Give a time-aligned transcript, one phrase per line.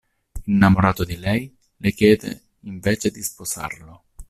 [0.47, 4.05] Innamorato di lei, le chiede invece di sposarlo.